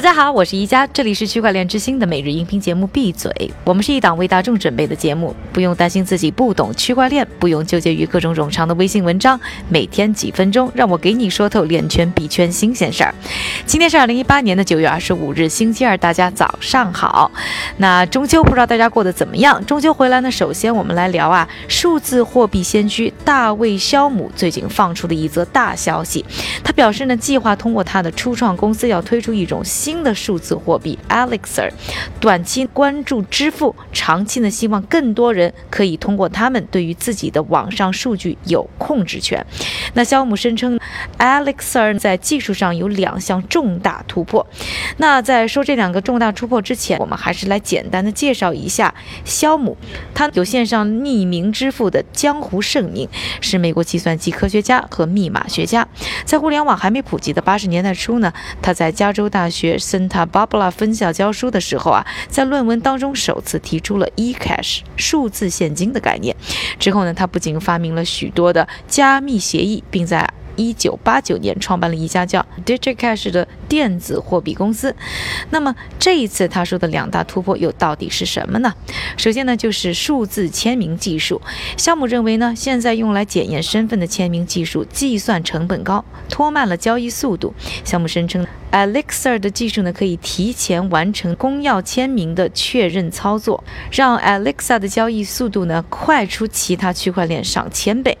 [0.00, 2.86] 大家好，我是宜家，这里是区块链之星的每日音频节目。
[2.86, 3.30] 闭嘴！
[3.64, 9.38] 我们是一档为大众准备的节目，不用担心自己不懂区块链，不用纠结于各种冗长的微信文章。
[9.68, 13.14] 每天几分钟，让我给你说透链圈币圈新鲜事儿。
[13.66, 17.30] 今天是二零一八年的九月二十五日，星期二，大家早上好。
[17.76, 19.62] 那中秋不知道大家过得怎么样？
[19.66, 26.24] 中秋回来呢，首先我们来聊啊，数字货币先驱大卫肖姆最近放出的一则大消息，
[26.64, 31.68] 他表示呢，计划通过他的初创公司要推出一种新新的数字货币 Elixir，
[32.20, 39.44] 短期关注支付，长期呢希望更多人可以通过他们对于自己的网上数据有控制权。
[39.94, 40.78] 那肖姆声称
[41.18, 44.46] ，Elixir 在技术上有两项重大突破。
[44.98, 48.94] 那在说这两个重大突破之前，我们还是来简单的介绍一下
[49.24, 49.76] 肖姆。
[50.14, 53.08] 他有线上匿名支付的江湖盛名，
[53.40, 55.88] 是美国计算机科学家和密码学家。
[56.24, 58.32] 在互联网还没普及的八十年代初呢，
[58.62, 59.79] 他在加州大学。
[59.80, 66.36] Santa Barbara 分校教书的时候啊，在论文当中首次提出了 eCash 数字现金的概念。
[66.78, 74.94] 之后呢，他不仅发明了许多的加密协议，并在一九八九年创办了一家叫 DigiCash 的电子货币公司。
[75.48, 78.74] 那么这一次他说的两大突破又到底是什么呢？
[79.16, 81.40] 首先呢，就是数字签名技术。
[81.78, 87.54] 肖姆认为呢，现在用来检验身份的签名技术计算成本高，拖慢了交易速度。
[87.84, 88.46] 肖姆声称。
[88.72, 98.16] Alexa 的技术呢，可以提前完成公钥签名的确认操作，让 Alexa 的交易速度呢快出其他区块链上千倍。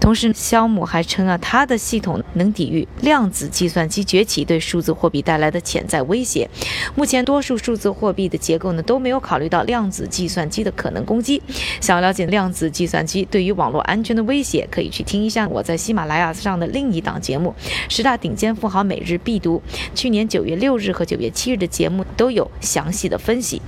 [0.00, 6.48] 同时，肖姆还称啊，他的系统能抵御量子计算机崛起对数字货币带来的潜在威胁。
[6.94, 11.42] 目前，多数数字货币的结构呢都没有考虑到量子计算机的可能攻击。
[11.80, 17.54] 想要了解量子计算机对于网络安全的威胁，可以去听一下我在喜马拉雅上的另一档节目
[17.88, 19.62] 《十大顶尖富豪每日必读》。
[19.94, 23.60] 去年九月六日和九月七日的节目都有详细的分析。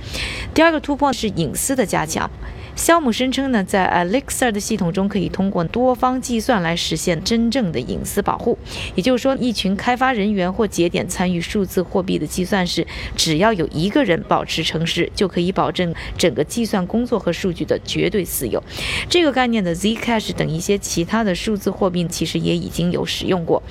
[0.53, 2.29] 第二个突破是隐私的加强。
[2.75, 8.54] 肖姆声称呢，在 Elixir 的系统中可以通过多方计算来实现真正的隐私保护。
[8.93, 12.85] 也就是说，一群开发人员或节点参与数字货币的计算时，
[13.15, 18.61] 只要有一个人保持诚实，就可以保证整个计算工作和数据的绝对私有。
[19.09, 23.63] 这个概念的 Zcash 等一些其他的数字货币其实也已经有使用过。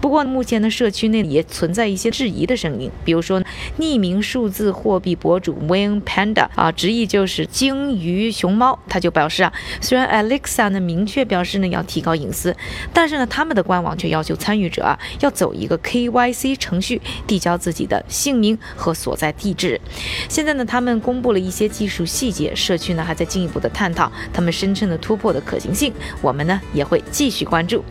[0.00, 3.42] 不过，目前的社区内也存在一些质疑的声音，比如说
[3.78, 8.50] 匿名数字货币博主 Wayne Panda 啊，直译就是鲸鱼熊。
[8.60, 12.54] 猫，他就表示啊，虽然 Alexa 呢明确表示呢要提高隐私，
[12.92, 19.80] 但是呢他们的官网却要求参与者啊要走一个 KYC 程序，递交自己的姓名和所在地址。
[20.28, 27.84] 现在呢他们公布了一些技术细节，社区呢还在进一步的探讨他们深圳的突破的可行性，我们呢也会继续关注。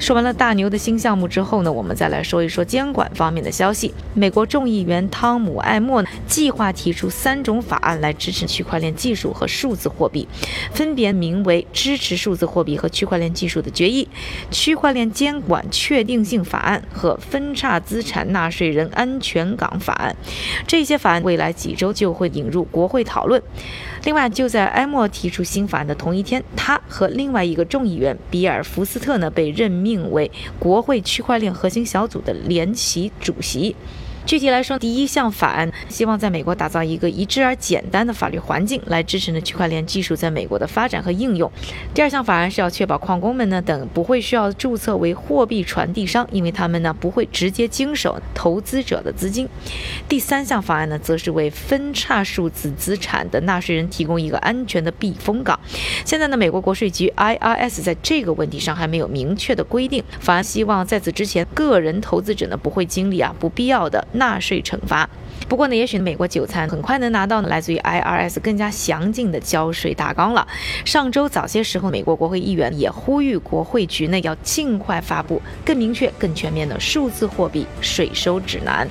[0.00, 3.92] 说完了大牛的新项目之后呢，我们再来说一说监管方面的消息。
[4.14, 10.26] 美国众议员汤姆·艾默计划提出三种法案来支持区块链技术和数字货币，
[10.72, 14.08] 分别名为《支持数字货币和区块链技术的决议》、
[14.54, 20.16] 《区块链监管确定性法案》和《分叉资产纳税人安全港法案》。
[20.66, 23.40] 这些法案未来几周就会引入国会讨论。
[24.04, 33.74] 另外，就在埃默提出新法案的同一天，他和另外一个众议员比尔·福斯特呢被任命为国会区块链核心小组的联席主席。
[34.26, 41.50] 具体来说，第一项法案希望在美国打造一个一致而简单的法律环境，来支持呢区块链技术在美国的发展和应用。
[41.92, 49.48] 第二项法案是要确保矿工们呢等不会需要注册为货币传递商，因为他们呢不会直接经手投资者的资金。
[50.08, 55.58] 第三项法案呢，则是为分叉数字资产的纳税人提供一个安全的避风港。
[56.04, 60.04] 现在呢，美国国税局 IRS 在这个问题上还没有明确的规定。
[60.20, 64.06] 法案希望在此之前，个人投资者呢不会经历啊不必要的。
[64.12, 65.08] 纳税惩罚。
[65.50, 70.46] 不过呢，也许美国韭菜很快能拿到呢来自于 IRS 更加详尽的交税大纲了。
[70.84, 78.86] 上周早些时候，美国国会议员也呼吁国会局内要尽快发布更明确、更全面的数字货币税收指南。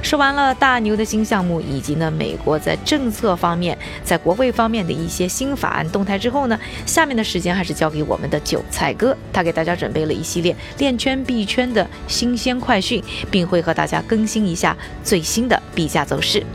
[0.00, 14.74] 说完了大牛的新项目，以及呢美国在政策方面、在国会方面的一些新法案动态之后呢，下面的时间还是交给我们的韭菜哥，他给大家准备了一系列链圈币圈的新鲜快讯，并会和大家更新一下
[15.04, 15.89] 最新的币。
[15.90, 16.46] 下走势。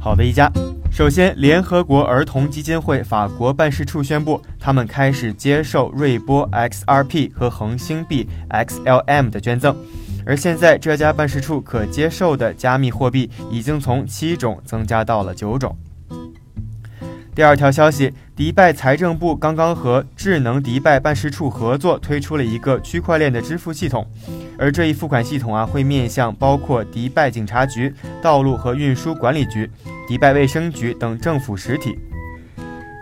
[0.00, 0.50] 好的，一家。
[0.90, 9.76] 首先，联合国儿童基金会法国办事处宣布，他们开始接受瑞波 XRP 和恒星币 XLM 的捐赠。
[10.24, 15.76] 而现在，这家办事处可接受的加密货币已经从七种增加到了九种。
[17.36, 24.06] 第二条消息，迪拜财政部刚刚和智能迪拜办事处合作推出了一个区块链的支付系统，
[24.58, 27.92] 而这一付款系统啊，会面向包括迪拜警察局、
[28.22, 29.70] 道路和运输管理局、
[30.08, 31.98] 迪拜卫生局等政府实体。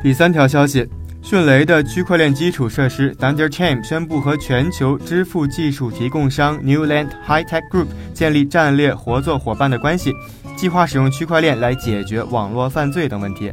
[0.03, 0.85] 第三条消息，
[1.23, 10.13] 迅雷的区块链基础设施 ThunderChain 宣布和全球支付技术提供商 Newland High Tech Group 建立战略合作伙伴的关系，
[10.57, 13.53] 计划使用区块链来解决网络犯罪等问题。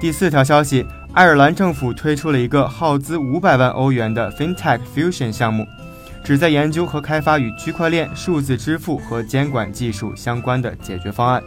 [0.00, 5.66] 第四条消息，爱尔兰政府推出了一个耗资五百万欧元的 FinTech Fusion 项目，
[6.22, 11.42] 旨在研究和开发与区块链、数字支付和监管技术相关的解决方案。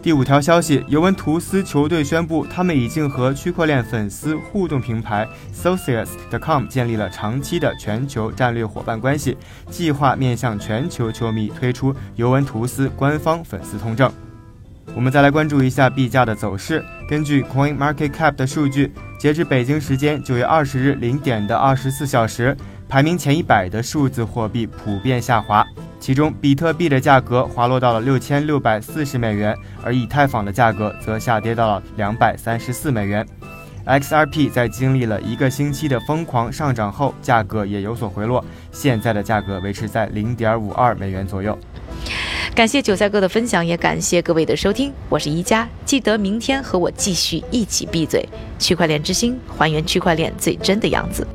[0.00, 9.36] 第五条消息，尤文图斯球队宣布，他们已经和区块链粉丝互动平台 Socius.com 建立了长期的全球战略伙伴关系，
[9.68, 14.08] 计划面向全球球迷推出尤文图斯官方粉丝通证。
[14.94, 16.84] 我们再来关注一下币价的走势。
[17.08, 22.56] 根据 Coin Market Cap 的数据，截至北京时间九月二十日零点的二十四小时，
[22.88, 25.64] 排名前一百的数字货币普遍下滑。
[26.00, 33.24] 其中，比特币的价格滑落到了六千六百四十美元，而以太坊的价格则下跌到了两百三十四美元。
[33.86, 41.58] XRP 在经历了一个星期的疯狂上涨后，价格也有所回落，现在的价格维持在零点五二美元左右。
[42.54, 44.92] 感谢韭菜哥的分享，也感谢各位的收听。
[45.08, 48.28] 我是宜家，记得明天和我继续一起闭嘴。
[48.58, 51.26] 区块链之心，还原区块链最真的样子。